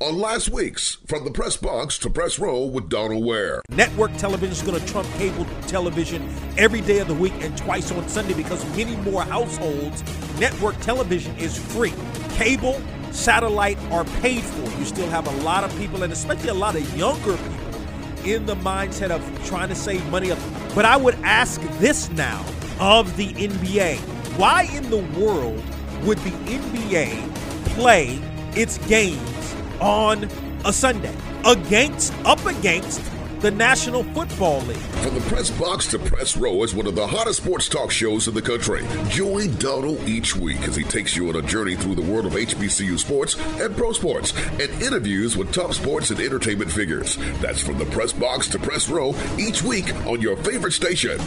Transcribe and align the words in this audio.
on 0.00 0.18
last 0.18 0.48
week's 0.48 0.94
From 1.06 1.24
the 1.24 1.30
Press 1.30 1.58
Box 1.58 1.98
to 1.98 2.08
Press 2.08 2.38
Row 2.38 2.64
with 2.64 2.88
Donald 2.88 3.22
Ware. 3.22 3.60
Network 3.68 4.16
television 4.16 4.52
is 4.52 4.62
going 4.62 4.80
to 4.80 4.86
trump 4.86 5.06
cable 5.18 5.46
television 5.66 6.26
every 6.56 6.80
day 6.80 7.00
of 7.00 7.08
the 7.08 7.14
week 7.14 7.34
and 7.40 7.56
twice 7.58 7.92
on 7.92 8.08
Sunday 8.08 8.32
because 8.32 8.64
many 8.74 8.96
more 8.96 9.22
households, 9.22 10.02
network 10.40 10.80
television 10.80 11.36
is 11.36 11.58
free. 11.58 11.92
Cable, 12.30 12.80
satellite 13.10 13.78
are 13.90 14.04
paid 14.22 14.42
for. 14.42 14.78
You 14.78 14.86
still 14.86 15.08
have 15.10 15.26
a 15.26 15.42
lot 15.42 15.64
of 15.64 15.76
people, 15.76 16.02
and 16.02 16.14
especially 16.14 16.48
a 16.48 16.54
lot 16.54 16.76
of 16.76 16.96
younger 16.96 17.36
people, 17.36 18.24
in 18.24 18.46
the 18.46 18.56
mindset 18.56 19.10
of 19.10 19.46
trying 19.46 19.68
to 19.68 19.74
save 19.74 20.04
money. 20.10 20.30
But 20.74 20.86
I 20.86 20.96
would 20.96 21.16
ask 21.16 21.60
this 21.78 22.08
now 22.12 22.42
of 22.78 23.14
the 23.18 23.34
NBA 23.34 23.98
why 24.38 24.62
in 24.72 24.88
the 24.88 25.04
world 25.20 25.62
would 26.04 26.16
the 26.18 26.30
NBA 26.30 27.34
play 27.74 28.18
its 28.56 28.78
games 28.88 29.39
on 29.80 30.28
a 30.64 30.72
Sunday 30.72 31.14
against 31.44 32.12
up 32.24 32.44
against 32.46 33.00
the 33.40 33.50
National 33.50 34.04
Football 34.04 34.60
League. 34.62 34.76
From 34.76 35.14
the 35.14 35.20
press 35.22 35.50
box 35.50 35.86
to 35.88 35.98
press 35.98 36.36
row 36.36 36.62
is 36.62 36.74
one 36.74 36.86
of 36.86 36.94
the 36.94 37.06
hottest 37.06 37.42
sports 37.42 37.70
talk 37.70 37.90
shows 37.90 38.28
in 38.28 38.34
the 38.34 38.42
country. 38.42 38.84
Join 39.08 39.54
Donald 39.56 39.98
each 40.06 40.36
week 40.36 40.60
as 40.68 40.76
he 40.76 40.84
takes 40.84 41.16
you 41.16 41.28
on 41.30 41.36
a 41.36 41.42
journey 41.42 41.74
through 41.74 41.94
the 41.94 42.02
world 42.02 42.26
of 42.26 42.34
HBCU 42.34 42.98
sports 42.98 43.36
and 43.58 43.74
pro 43.74 43.92
sports 43.92 44.34
and 44.60 44.70
interviews 44.82 45.38
with 45.38 45.52
top 45.52 45.72
sports 45.72 46.10
and 46.10 46.20
entertainment 46.20 46.70
figures. 46.70 47.16
That's 47.40 47.62
from 47.62 47.78
the 47.78 47.86
press 47.86 48.12
box 48.12 48.46
to 48.48 48.58
press 48.58 48.90
row 48.90 49.14
each 49.38 49.62
week 49.62 49.94
on 50.06 50.20
your 50.20 50.36
favorite 50.36 50.72
station. 50.72 51.18